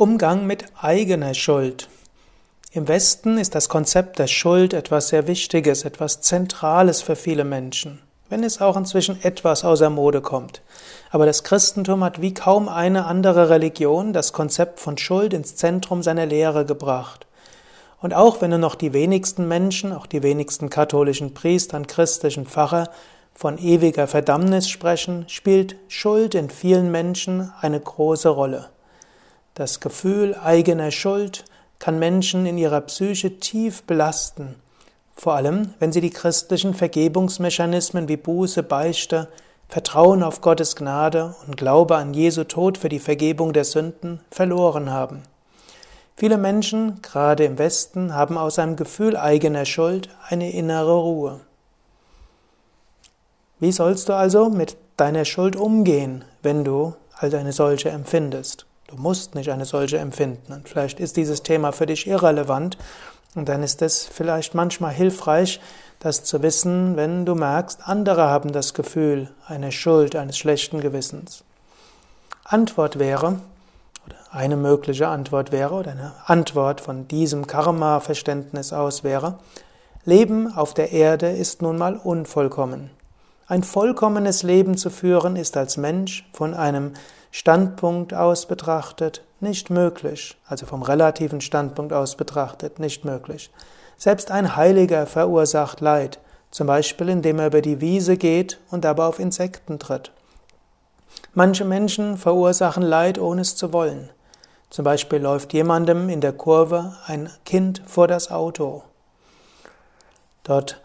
Umgang 0.00 0.46
mit 0.46 0.64
eigener 0.80 1.34
Schuld. 1.34 1.90
Im 2.72 2.88
Westen 2.88 3.36
ist 3.36 3.54
das 3.54 3.68
Konzept 3.68 4.18
der 4.18 4.28
Schuld 4.28 4.72
etwas 4.72 5.08
sehr 5.08 5.26
Wichtiges, 5.26 5.84
etwas 5.84 6.22
Zentrales 6.22 7.02
für 7.02 7.16
viele 7.16 7.44
Menschen, 7.44 8.00
wenn 8.30 8.42
es 8.42 8.62
auch 8.62 8.78
inzwischen 8.78 9.22
etwas 9.22 9.62
außer 9.62 9.90
Mode 9.90 10.22
kommt. 10.22 10.62
Aber 11.10 11.26
das 11.26 11.44
Christentum 11.44 12.02
hat 12.02 12.22
wie 12.22 12.32
kaum 12.32 12.70
eine 12.70 13.04
andere 13.04 13.50
Religion 13.50 14.14
das 14.14 14.32
Konzept 14.32 14.80
von 14.80 14.96
Schuld 14.96 15.34
ins 15.34 15.56
Zentrum 15.56 16.02
seiner 16.02 16.24
Lehre 16.24 16.64
gebracht. 16.64 17.26
Und 18.00 18.14
auch 18.14 18.40
wenn 18.40 18.48
nur 18.48 18.58
noch 18.58 18.76
die 18.76 18.94
wenigsten 18.94 19.48
Menschen, 19.48 19.92
auch 19.92 20.06
die 20.06 20.22
wenigsten 20.22 20.70
katholischen 20.70 21.34
Priester 21.34 21.76
und 21.76 21.88
christlichen 21.88 22.46
Pfarrer 22.46 22.88
von 23.34 23.58
ewiger 23.58 24.06
Verdammnis 24.06 24.66
sprechen, 24.66 25.26
spielt 25.28 25.76
Schuld 25.88 26.34
in 26.34 26.48
vielen 26.48 26.90
Menschen 26.90 27.52
eine 27.60 27.80
große 27.80 28.30
Rolle. 28.30 28.70
Das 29.54 29.80
Gefühl 29.80 30.36
eigener 30.36 30.90
Schuld 30.90 31.44
kann 31.78 31.98
Menschen 31.98 32.46
in 32.46 32.56
ihrer 32.56 32.80
Psyche 32.82 33.40
tief 33.40 33.82
belasten, 33.82 34.54
vor 35.16 35.34
allem 35.34 35.74
wenn 35.78 35.92
sie 35.92 36.00
die 36.00 36.10
christlichen 36.10 36.74
Vergebungsmechanismen 36.74 38.08
wie 38.08 38.16
Buße, 38.16 38.62
Beichte, 38.62 39.28
Vertrauen 39.68 40.22
auf 40.22 40.40
Gottes 40.40 40.76
Gnade 40.76 41.34
und 41.46 41.56
Glaube 41.56 41.96
an 41.96 42.14
Jesu 42.14 42.44
Tod 42.44 42.78
für 42.78 42.88
die 42.88 42.98
Vergebung 42.98 43.52
der 43.52 43.64
Sünden 43.64 44.20
verloren 44.30 44.90
haben. 44.90 45.22
Viele 46.16 46.38
Menschen, 46.38 47.00
gerade 47.02 47.44
im 47.44 47.58
Westen, 47.58 48.14
haben 48.14 48.36
aus 48.36 48.58
einem 48.58 48.76
Gefühl 48.76 49.16
eigener 49.16 49.64
Schuld 49.64 50.10
eine 50.28 50.52
innere 50.52 50.94
Ruhe. 50.94 51.40
Wie 53.58 53.72
sollst 53.72 54.08
du 54.08 54.14
also 54.14 54.48
mit 54.48 54.76
deiner 54.96 55.24
Schuld 55.24 55.56
umgehen, 55.56 56.24
wenn 56.42 56.64
du 56.64 56.94
all 57.16 57.34
eine 57.34 57.52
solche 57.52 57.90
empfindest? 57.90 58.66
Du 58.90 58.96
musst 58.96 59.34
nicht 59.34 59.50
eine 59.50 59.64
solche 59.64 59.98
empfinden. 59.98 60.52
Und 60.52 60.68
vielleicht 60.68 60.98
ist 60.98 61.16
dieses 61.16 61.42
Thema 61.42 61.72
für 61.72 61.86
dich 61.86 62.06
irrelevant 62.06 62.76
und 63.36 63.48
dann 63.48 63.62
ist 63.62 63.82
es 63.82 64.04
vielleicht 64.04 64.54
manchmal 64.54 64.92
hilfreich, 64.92 65.60
das 66.00 66.24
zu 66.24 66.42
wissen, 66.42 66.96
wenn 66.96 67.24
du 67.24 67.34
merkst, 67.34 67.86
andere 67.86 68.22
haben 68.22 68.52
das 68.52 68.74
Gefühl 68.74 69.30
einer 69.46 69.70
Schuld, 69.70 70.16
eines 70.16 70.36
schlechten 70.36 70.80
Gewissens. 70.80 71.44
Antwort 72.44 72.98
wäre, 72.98 73.38
oder 74.06 74.16
eine 74.32 74.56
mögliche 74.56 75.06
Antwort 75.06 75.52
wäre, 75.52 75.74
oder 75.74 75.92
eine 75.92 76.12
Antwort 76.24 76.80
von 76.80 77.06
diesem 77.06 77.46
Karma-Verständnis 77.46 78.72
aus 78.72 79.04
wäre, 79.04 79.38
Leben 80.04 80.52
auf 80.52 80.74
der 80.74 80.90
Erde 80.90 81.28
ist 81.30 81.62
nun 81.62 81.76
mal 81.78 81.96
unvollkommen. 81.96 82.90
Ein 83.50 83.64
vollkommenes 83.64 84.44
Leben 84.44 84.76
zu 84.76 84.90
führen 84.90 85.34
ist 85.34 85.56
als 85.56 85.76
Mensch 85.76 86.24
von 86.32 86.54
einem 86.54 86.92
Standpunkt 87.32 88.14
aus 88.14 88.46
betrachtet 88.46 89.24
nicht 89.40 89.70
möglich, 89.70 90.38
also 90.46 90.66
vom 90.66 90.84
relativen 90.84 91.40
Standpunkt 91.40 91.92
aus 91.92 92.14
betrachtet 92.14 92.78
nicht 92.78 93.04
möglich. 93.04 93.50
Selbst 93.96 94.30
ein 94.30 94.54
Heiliger 94.54 95.04
verursacht 95.04 95.80
Leid, 95.80 96.20
zum 96.52 96.68
Beispiel 96.68 97.08
indem 97.08 97.40
er 97.40 97.48
über 97.48 97.60
die 97.60 97.80
Wiese 97.80 98.16
geht 98.16 98.60
und 98.70 98.84
dabei 98.84 99.06
auf 99.06 99.18
Insekten 99.18 99.80
tritt. 99.80 100.12
Manche 101.34 101.64
Menschen 101.64 102.18
verursachen 102.18 102.84
Leid, 102.84 103.18
ohne 103.18 103.40
es 103.40 103.56
zu 103.56 103.72
wollen. 103.72 104.10
Zum 104.70 104.84
Beispiel 104.84 105.18
läuft 105.18 105.52
jemandem 105.54 106.08
in 106.08 106.20
der 106.20 106.34
Kurve 106.34 106.94
ein 107.04 107.28
Kind 107.44 107.82
vor 107.84 108.06
das 108.06 108.30
Auto. 108.30 108.84
Dort 110.44 110.80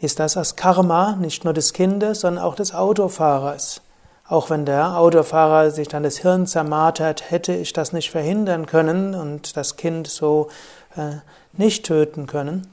ist 0.00 0.18
das 0.18 0.34
das 0.34 0.56
Karma 0.56 1.16
nicht 1.16 1.44
nur 1.44 1.52
des 1.52 1.72
Kindes, 1.72 2.20
sondern 2.20 2.44
auch 2.44 2.54
des 2.54 2.74
Autofahrers. 2.74 3.82
Auch 4.26 4.48
wenn 4.48 4.64
der 4.64 4.96
Autofahrer 4.96 5.70
sich 5.70 5.88
dann 5.88 6.04
das 6.04 6.18
Hirn 6.18 6.46
zermartert, 6.46 7.30
hätte 7.30 7.52
ich 7.52 7.72
das 7.72 7.92
nicht 7.92 8.10
verhindern 8.10 8.66
können 8.66 9.14
und 9.14 9.56
das 9.56 9.76
Kind 9.76 10.06
so 10.06 10.48
äh, 10.96 11.16
nicht 11.52 11.84
töten 11.84 12.26
können, 12.26 12.68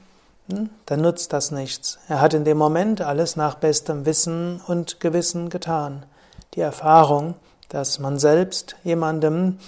hm, 0.50 0.70
dann 0.86 1.00
nutzt 1.00 1.32
das 1.32 1.50
nichts. 1.50 1.98
Er 2.08 2.20
hat 2.20 2.32
in 2.32 2.44
dem 2.44 2.56
Moment 2.56 3.00
alles 3.00 3.36
nach 3.36 3.56
bestem 3.56 4.06
Wissen 4.06 4.60
und 4.66 5.00
Gewissen 5.00 5.50
getan. 5.50 6.04
Die 6.54 6.60
Erfahrung, 6.60 7.34
dass 7.68 7.98
man 7.98 8.18
selbst 8.18 8.76
jemandem 8.84 9.58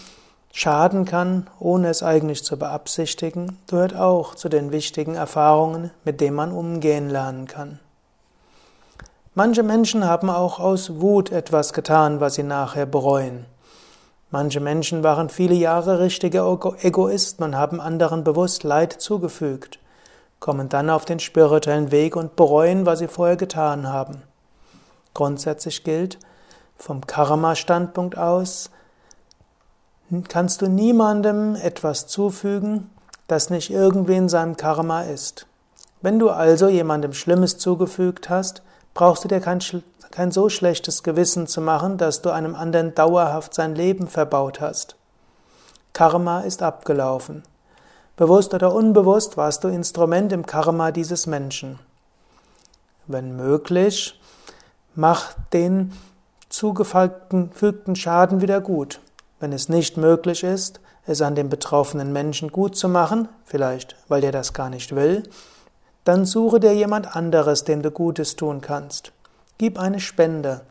schaden 0.53 1.05
kann, 1.05 1.49
ohne 1.59 1.88
es 1.88 2.03
eigentlich 2.03 2.44
zu 2.44 2.59
beabsichtigen, 2.59 3.59
gehört 3.69 3.94
auch 3.94 4.34
zu 4.34 4.49
den 4.49 4.72
wichtigen 4.72 5.15
Erfahrungen, 5.15 5.91
mit 6.05 6.21
denen 6.21 6.37
man 6.37 6.53
umgehen 6.53 7.09
lernen 7.09 7.47
kann. 7.47 7.78
Manche 9.34 9.62
Menschen 9.62 10.05
haben 10.05 10.28
auch 10.28 10.59
aus 10.59 11.00
Wut 11.00 11.31
etwas 11.31 11.72
getan, 11.72 12.21
was 12.21 12.34
sie 12.34 12.43
nachher 12.43 12.87
bereuen. 12.87 13.47
Manche 14.33 14.61
Menschen 14.61 15.03
waren 15.03 15.28
viele 15.28 15.55
Jahre 15.55 16.00
richtige 16.00 16.41
Egoisten 16.82 17.44
und 17.44 17.56
haben 17.56 17.81
anderen 17.81 18.22
bewusst 18.22 18.65
Leid 18.65 18.93
zugefügt, 18.93 19.78
kommen 20.41 20.69
dann 20.69 20.91
auf 20.91 21.05
den 21.05 21.21
spirituellen 21.21 21.91
Weg 21.91 22.17
und 22.17 22.37
bereuen, 22.37 22.87
was 22.87 23.00
sie 23.00 23.09
vorher 23.09 23.37
getan 23.37 23.88
haben. 23.88 24.22
Grundsätzlich 25.15 25.84
gilt, 25.84 26.19
vom 26.77 27.06
Karma-Standpunkt 27.06 28.17
aus, 28.17 28.71
kannst 30.28 30.62
du 30.62 30.69
niemandem 30.69 31.54
etwas 31.54 32.06
zufügen, 32.06 32.91
das 33.26 33.50
nicht 33.50 33.71
irgendwie 33.71 34.16
in 34.16 34.28
seinem 34.28 34.56
Karma 34.56 35.03
ist. 35.03 35.47
Wenn 36.03 36.19
du 36.19 36.31
also 36.31 36.69
jemandem 36.69 37.12
Schlimmes 37.12 37.59
zugefügt 37.59 38.28
hast, 38.28 38.62
brauchst 38.94 39.25
du 39.25 39.28
dir 39.28 39.41
kein, 39.41 39.60
kein 40.10 40.32
so 40.32 40.49
schlechtes 40.49 41.03
Gewissen 41.03 41.47
zu 41.47 41.60
machen, 41.60 41.97
dass 41.99 42.22
du 42.22 42.31
einem 42.31 42.54
anderen 42.54 42.94
dauerhaft 42.94 43.54
sein 43.54 43.75
Leben 43.75 44.09
verbaut 44.09 44.60
hast. 44.60 44.97
Karma 45.93 46.41
ist 46.41 46.62
abgelaufen. 46.62 47.43
Bewusst 48.16 48.53
oder 48.53 48.75
unbewusst 48.75 49.37
warst 49.37 49.65
du 49.65 49.69
Instrument 49.69 50.32
im 50.32 50.44
Karma 50.44 50.91
dieses 50.91 51.26
Menschen. 51.26 51.78
Wenn 53.06 53.37
möglich, 53.37 54.20
mach 54.94 55.34
den 55.53 55.93
zugefügten 56.49 57.97
Schaden 57.97 58.41
wieder 58.41 58.60
gut. 58.60 59.00
Wenn 59.40 59.52
es 59.52 59.70
nicht 59.70 59.96
möglich 59.96 60.44
ist, 60.44 60.80
es 61.06 61.22
an 61.22 61.34
dem 61.34 61.48
betroffenen 61.48 62.12
Menschen 62.12 62.52
gut 62.52 62.76
zu 62.76 62.88
machen, 62.88 63.28
vielleicht 63.44 63.96
weil 64.08 64.20
der 64.20 64.32
das 64.32 64.52
gar 64.52 64.70
nicht 64.70 64.94
will, 64.94 65.22
dann 66.04 66.24
suche 66.24 66.60
dir 66.60 66.74
jemand 66.74 67.16
anderes, 67.16 67.64
dem 67.64 67.82
du 67.82 67.90
Gutes 67.90 68.36
tun 68.36 68.60
kannst. 68.60 69.12
Gib 69.58 69.78
eine 69.78 70.00
Spende. 70.00 70.62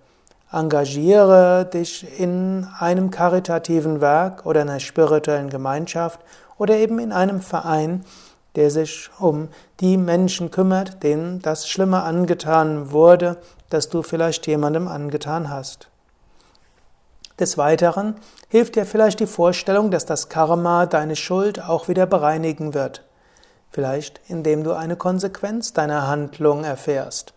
Engagiere 0.52 1.70
dich 1.72 2.20
in 2.20 2.68
einem 2.80 3.12
karitativen 3.12 4.02
Werk 4.02 4.46
oder 4.46 4.62
einer 4.62 4.80
spirituellen 4.80 5.50
Gemeinschaft 5.50 6.20
oder 6.58 6.76
eben 6.76 7.00
in 7.00 7.12
einem 7.12 7.40
Verein, 7.42 8.04
der 8.56 8.72
sich 8.72 9.10
um 9.20 9.50
die 9.80 9.98
Menschen 9.98 10.50
kümmert, 10.50 11.04
denen 11.04 11.42
das 11.42 11.68
Schlimme 11.68 12.02
angetan 12.02 12.92
wurde, 12.92 13.38
das 13.70 13.90
du 13.90 14.02
vielleicht 14.02 14.48
jemandem 14.48 14.88
angetan 14.88 15.50
hast. 15.50 15.90
Des 17.40 17.58
Weiteren 17.58 18.16
hilft 18.50 18.76
dir 18.76 18.86
vielleicht 18.86 19.22
die 19.22 19.28
Vorstellung, 19.28 19.92
dass 19.92 20.06
das 20.06 20.28
Karma 20.28 20.86
deine 20.86 21.16
Schuld 21.16 21.64
auch 21.64 21.88
wieder 21.88 22.06
bereinigen 22.06 22.74
wird. 22.74 23.06
Vielleicht 23.72 24.20
indem 24.28 24.64
du 24.64 24.74
eine 24.74 24.98
Konsequenz 24.98 25.72
deiner 25.72 26.08
Handlung 26.08 26.66
erfährst. 26.66 27.34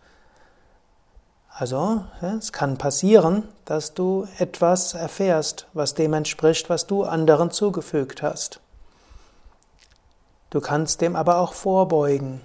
Also, 1.55 2.03
es 2.39 2.53
kann 2.53 2.79
passieren, 2.79 3.47
dass 3.65 3.95
du 3.95 4.27
etwas 4.39 4.95
erfährst, 4.95 5.69
was 5.73 5.95
dem 5.95 6.15
entspricht, 6.15 6.69
was 6.69 6.87
du 6.87 7.05
anderen 7.05 7.51
zugefügt 7.51 8.23
hast. 8.23 8.61
Du 10.51 10.61
kannst 10.61 11.01
dem 11.01 11.15
aber 11.15 11.39
auch 11.39 11.53
vorbeugen. 11.53 12.41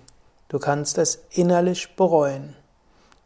Du 0.50 0.60
kannst 0.60 0.98
es 0.98 1.20
innerlich 1.32 1.96
bereuen. 1.96 2.56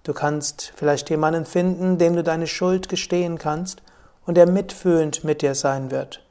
Du 0.03 0.13
kannst 0.13 0.71
vielleicht 0.75 1.09
jemanden 1.09 1.45
finden, 1.45 1.97
dem 1.97 2.15
du 2.15 2.23
deine 2.23 2.47
Schuld 2.47 2.88
gestehen 2.88 3.38
kannst 3.38 3.81
und 4.31 4.35
der 4.35 4.47
mitfühlend 4.47 5.25
mit 5.25 5.41
dir 5.41 5.55
sein 5.55 5.91
wird. 5.91 6.23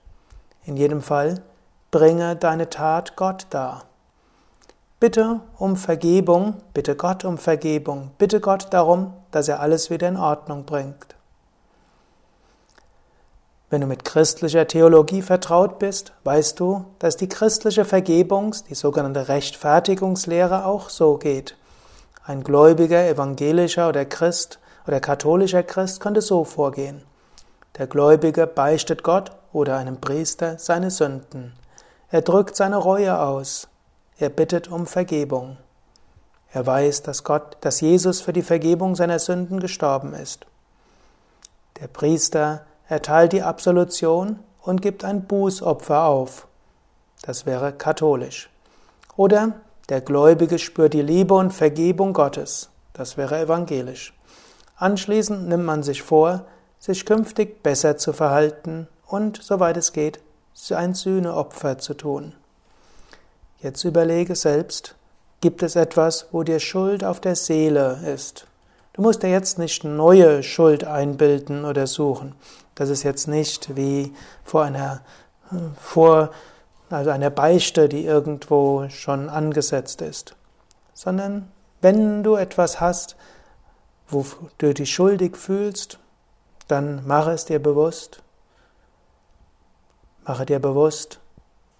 In 0.64 0.78
jedem 0.78 1.02
Fall 1.02 1.42
bringe 1.90 2.34
deine 2.34 2.70
Tat 2.70 3.14
Gott 3.14 3.46
dar. 3.50 3.84
Bitte 5.00 5.40
um 5.58 5.76
Vergebung, 5.76 6.62
bitte 6.72 6.96
Gott 6.96 7.26
um 7.26 7.36
Vergebung, 7.36 8.12
bitte 8.16 8.40
Gott 8.40 8.68
darum, 8.70 9.12
dass 9.32 9.48
er 9.48 9.60
alles 9.60 9.90
wieder 9.90 10.08
in 10.08 10.16
Ordnung 10.16 10.64
bringt. 10.64 11.14
Wenn 13.68 13.82
du 13.82 13.86
mit 13.86 14.06
christlicher 14.06 14.66
Theologie 14.66 15.20
vertraut 15.20 15.78
bist, 15.78 16.14
weißt 16.24 16.58
du, 16.58 16.86
dass 17.00 17.18
die 17.18 17.28
christliche 17.28 17.84
Vergebungs-, 17.84 18.64
die 18.64 18.74
sogenannte 18.74 19.28
Rechtfertigungslehre 19.28 20.64
auch 20.64 20.88
so 20.88 21.18
geht. 21.18 21.54
Ein 22.24 22.44
gläubiger 22.44 23.06
evangelischer 23.06 23.90
oder 23.90 24.06
Christ 24.06 24.58
oder 24.86 25.00
katholischer 25.00 25.62
Christ 25.62 26.00
könnte 26.00 26.22
so 26.22 26.44
vorgehen. 26.44 27.02
Der 27.78 27.86
Gläubige 27.86 28.46
beichtet 28.46 29.02
Gott 29.02 29.30
oder 29.52 29.76
einem 29.76 30.00
Priester 30.00 30.58
seine 30.58 30.90
Sünden. 30.90 31.54
Er 32.10 32.22
drückt 32.22 32.56
seine 32.56 32.76
Reue 32.76 33.18
aus. 33.18 33.68
Er 34.18 34.28
bittet 34.28 34.68
um 34.68 34.86
Vergebung. 34.86 35.56
Er 36.52 36.66
weiß, 36.66 37.02
dass 37.02 37.22
Gott, 37.22 37.56
dass 37.60 37.80
Jesus 37.80 38.20
für 38.20 38.32
die 38.32 38.42
Vergebung 38.42 38.96
seiner 38.96 39.18
Sünden 39.18 39.60
gestorben 39.60 40.14
ist. 40.14 40.46
Der 41.80 41.86
Priester 41.86 42.66
erteilt 42.88 43.32
die 43.32 43.42
Absolution 43.42 44.40
und 44.62 44.82
gibt 44.82 45.04
ein 45.04 45.26
Bußopfer 45.26 46.04
auf. 46.04 46.48
Das 47.22 47.46
wäre 47.46 47.72
katholisch. 47.72 48.50
Oder 49.16 49.52
der 49.88 50.00
Gläubige 50.00 50.58
spürt 50.58 50.94
die 50.94 51.02
Liebe 51.02 51.34
und 51.34 51.52
Vergebung 51.52 52.12
Gottes. 52.12 52.70
Das 52.92 53.16
wäre 53.16 53.38
evangelisch. 53.38 54.12
Anschließend 54.76 55.48
nimmt 55.48 55.64
man 55.64 55.82
sich 55.82 56.02
vor, 56.02 56.46
sich 56.80 57.06
künftig 57.06 57.62
besser 57.62 57.96
zu 57.98 58.12
verhalten 58.12 58.88
und, 59.06 59.40
soweit 59.42 59.76
es 59.76 59.92
geht, 59.92 60.18
ein 60.70 60.94
Sühneopfer 60.94 61.78
zu 61.78 61.94
tun. 61.94 62.34
Jetzt 63.60 63.84
überlege 63.84 64.34
selbst, 64.34 64.96
gibt 65.40 65.62
es 65.62 65.76
etwas, 65.76 66.26
wo 66.32 66.42
dir 66.42 66.60
Schuld 66.60 67.04
auf 67.04 67.20
der 67.20 67.36
Seele 67.36 68.00
ist? 68.06 68.46
Du 68.94 69.02
musst 69.02 69.22
dir 69.22 69.30
jetzt 69.30 69.58
nicht 69.58 69.84
neue 69.84 70.42
Schuld 70.42 70.84
einbilden 70.84 71.64
oder 71.64 71.86
suchen. 71.86 72.34
Das 72.74 72.88
ist 72.88 73.02
jetzt 73.02 73.28
nicht 73.28 73.76
wie 73.76 74.12
vor 74.44 74.64
einer, 74.64 75.02
vor 75.80 76.30
also 76.90 77.10
einer 77.10 77.30
Beichte, 77.30 77.88
die 77.88 78.04
irgendwo 78.04 78.88
schon 78.88 79.28
angesetzt 79.28 80.02
ist, 80.02 80.34
sondern 80.92 81.50
wenn 81.80 82.22
du 82.22 82.34
etwas 82.34 82.80
hast, 82.80 83.16
wo 84.08 84.26
du 84.58 84.74
dich 84.74 84.92
schuldig 84.92 85.36
fühlst, 85.36 85.99
dann 86.70 87.06
mache 87.06 87.32
es 87.32 87.44
dir 87.44 87.60
bewusst. 87.60 88.22
Mache 90.24 90.46
dir 90.46 90.60
bewusst, 90.60 91.18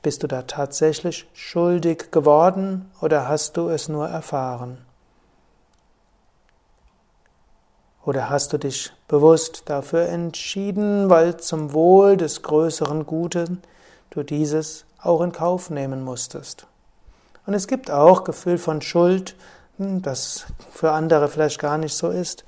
bist 0.03 0.23
du 0.23 0.27
da 0.27 0.43
tatsächlich 0.43 1.29
schuldig 1.35 2.11
geworden 2.11 2.91
oder 3.01 3.29
hast 3.29 3.57
du 3.57 3.69
es 3.69 3.89
nur 3.89 4.09
erfahren? 4.09 4.79
Oder 8.05 8.31
hast 8.31 8.53
du 8.53 8.59
dich 8.59 8.93
bewusst 9.09 9.65
dafür 9.67 10.09
entschieden, 10.09 11.11
weil 11.11 11.37
zum 11.37 11.75
Wohl 11.75 12.17
des 12.17 12.43
größeren 12.43 13.05
Guten 13.05 13.63
du 14.09 14.23
dieses 14.23 14.87
auch 15.03 15.21
in 15.21 15.33
Kauf 15.33 15.69
nehmen 15.69 16.03
musstest? 16.03 16.67
Und 17.47 17.55
es 17.55 17.69
gibt 17.69 17.91
auch 17.91 18.25
Gefühl 18.25 18.57
von 18.57 18.81
Schuld, 18.81 19.37
hm, 19.77 20.01
das 20.03 20.47
für 20.73 20.93
andere 20.93 21.29
vielleicht 21.29 21.59
gar 21.59 21.77
nicht 21.77 21.95
so 21.95 22.09
ist. 22.09 22.45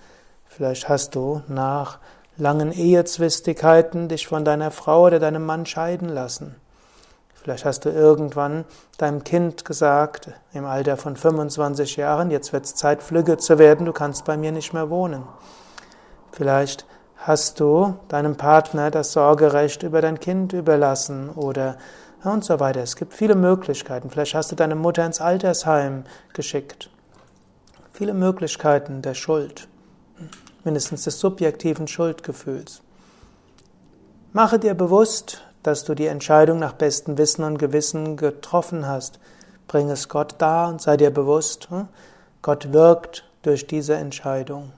Vielleicht 0.46 0.88
hast 0.88 1.14
du 1.14 1.42
nach 1.48 1.98
langen 2.36 2.72
Ehezwistigkeiten 2.72 4.08
dich 4.08 4.26
von 4.26 4.44
deiner 4.44 4.70
Frau 4.70 5.06
oder 5.06 5.18
deinem 5.18 5.44
Mann 5.44 5.66
scheiden 5.66 6.08
lassen. 6.08 6.56
Vielleicht 7.34 7.64
hast 7.64 7.84
du 7.84 7.90
irgendwann 7.90 8.64
deinem 8.98 9.24
Kind 9.24 9.64
gesagt, 9.64 10.28
im 10.52 10.64
Alter 10.64 10.96
von 10.96 11.16
25 11.16 11.96
Jahren, 11.96 12.30
jetzt 12.30 12.52
wird 12.52 12.64
es 12.64 12.76
Zeit, 12.76 13.02
flügge 13.02 13.36
zu 13.36 13.58
werden, 13.58 13.84
du 13.84 13.92
kannst 13.92 14.24
bei 14.24 14.36
mir 14.36 14.52
nicht 14.52 14.72
mehr 14.72 14.90
wohnen. 14.90 15.24
Vielleicht 16.30 16.86
hast 17.16 17.58
du 17.58 17.96
deinem 18.08 18.36
Partner 18.36 18.90
das 18.90 19.12
Sorgerecht 19.12 19.82
über 19.82 20.00
dein 20.00 20.20
Kind 20.20 20.52
überlassen 20.52 21.30
oder 21.30 21.76
und 22.24 22.44
so 22.44 22.60
weiter. 22.60 22.80
Es 22.80 22.96
gibt 22.96 23.14
viele 23.14 23.34
Möglichkeiten. 23.34 24.10
Vielleicht 24.10 24.34
hast 24.34 24.52
du 24.52 24.56
deine 24.56 24.76
Mutter 24.76 25.04
ins 25.04 25.20
Altersheim 25.20 26.04
geschickt. 26.32 26.90
Viele 27.92 28.14
Möglichkeiten 28.14 29.02
der 29.02 29.14
Schuld, 29.14 29.68
mindestens 30.64 31.04
des 31.04 31.18
subjektiven 31.18 31.88
Schuldgefühls. 31.88 32.82
Mache 34.32 34.58
dir 34.58 34.74
bewusst, 34.74 35.42
dass 35.62 35.84
du 35.84 35.94
die 35.94 36.06
Entscheidung 36.06 36.58
nach 36.58 36.72
bestem 36.72 37.18
Wissen 37.18 37.44
und 37.44 37.58
Gewissen 37.58 38.16
getroffen 38.16 38.86
hast. 38.86 39.18
Bring 39.68 39.90
es 39.90 40.08
Gott 40.08 40.36
dar 40.38 40.68
und 40.68 40.80
sei 40.80 40.96
dir 40.96 41.10
bewusst, 41.10 41.68
hm, 41.70 41.88
Gott 42.40 42.72
wirkt 42.72 43.24
durch 43.42 43.66
diese 43.66 43.94
Entscheidung. 43.94 44.72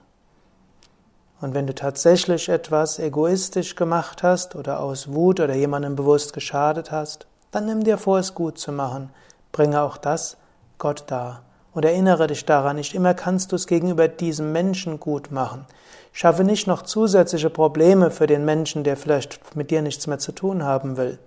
Und 1.40 1.54
wenn 1.54 1.66
du 1.66 1.74
tatsächlich 1.74 2.48
etwas 2.48 2.98
egoistisch 2.98 3.76
gemacht 3.76 4.22
hast 4.22 4.56
oder 4.56 4.80
aus 4.80 5.12
Wut 5.12 5.40
oder 5.40 5.54
jemandem 5.54 5.96
bewusst 5.96 6.32
geschadet 6.32 6.90
hast, 6.90 7.26
dann 7.50 7.66
nimm 7.66 7.84
dir 7.84 7.98
vor, 7.98 8.18
es 8.18 8.34
gut 8.34 8.58
zu 8.58 8.72
machen. 8.72 9.10
Bringe 9.52 9.82
auch 9.82 9.96
das 9.96 10.36
Gott 10.78 11.04
dar. 11.06 11.42
Und 11.74 11.84
erinnere 11.84 12.28
dich 12.28 12.44
daran, 12.46 12.76
nicht 12.76 12.94
immer 12.94 13.14
kannst 13.14 13.50
du 13.50 13.56
es 13.56 13.66
gegenüber 13.66 14.06
diesem 14.08 14.52
Menschen 14.52 15.00
gut 15.00 15.32
machen. 15.32 15.66
Schaffe 16.12 16.44
nicht 16.44 16.68
noch 16.68 16.82
zusätzliche 16.82 17.50
Probleme 17.50 18.12
für 18.12 18.28
den 18.28 18.44
Menschen, 18.44 18.84
der 18.84 18.96
vielleicht 18.96 19.56
mit 19.56 19.72
dir 19.72 19.82
nichts 19.82 20.06
mehr 20.06 20.20
zu 20.20 20.30
tun 20.30 20.62
haben 20.62 20.96
will. 20.96 21.18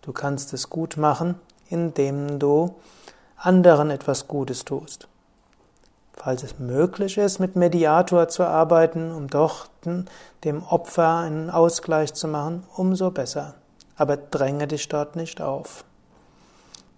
Du 0.00 0.12
kannst 0.12 0.54
es 0.54 0.70
gut 0.70 0.96
machen, 0.96 1.34
indem 1.68 2.38
du 2.38 2.74
anderen 3.36 3.90
etwas 3.90 4.26
Gutes 4.26 4.64
tust. 4.64 5.06
Falls 6.14 6.42
es 6.42 6.58
möglich 6.58 7.18
ist, 7.18 7.38
mit 7.38 7.54
Mediator 7.54 8.28
zu 8.28 8.44
arbeiten, 8.44 9.12
um 9.12 9.28
doch 9.28 9.68
dem 10.44 10.62
Opfer 10.64 11.18
einen 11.18 11.50
Ausgleich 11.50 12.14
zu 12.14 12.26
machen, 12.26 12.64
umso 12.74 13.10
besser. 13.10 13.54
Aber 13.96 14.16
dränge 14.16 14.66
dich 14.66 14.88
dort 14.88 15.14
nicht 15.14 15.40
auf. 15.40 15.84